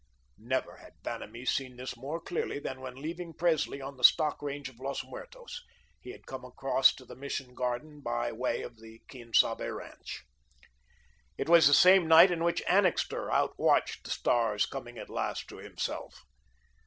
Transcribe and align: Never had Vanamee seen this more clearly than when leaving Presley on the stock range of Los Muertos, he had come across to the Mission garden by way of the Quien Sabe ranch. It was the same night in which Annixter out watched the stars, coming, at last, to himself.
Never 0.39 0.77
had 0.77 0.95
Vanamee 1.03 1.45
seen 1.45 1.75
this 1.77 1.95
more 1.95 2.19
clearly 2.19 2.57
than 2.57 2.81
when 2.81 2.95
leaving 2.95 3.35
Presley 3.35 3.81
on 3.81 3.97
the 3.97 4.03
stock 4.03 4.41
range 4.41 4.67
of 4.67 4.79
Los 4.79 5.03
Muertos, 5.05 5.61
he 5.99 6.09
had 6.11 6.25
come 6.25 6.43
across 6.43 6.91
to 6.95 7.05
the 7.05 7.15
Mission 7.15 7.53
garden 7.53 8.01
by 8.01 8.31
way 8.31 8.63
of 8.63 8.77
the 8.79 9.03
Quien 9.07 9.31
Sabe 9.31 9.69
ranch. 9.71 10.23
It 11.37 11.47
was 11.49 11.67
the 11.67 11.75
same 11.75 12.07
night 12.07 12.31
in 12.31 12.43
which 12.43 12.63
Annixter 12.67 13.29
out 13.29 13.53
watched 13.59 14.05
the 14.05 14.09
stars, 14.09 14.65
coming, 14.65 14.97
at 14.97 15.07
last, 15.07 15.47
to 15.49 15.57
himself. 15.57 16.23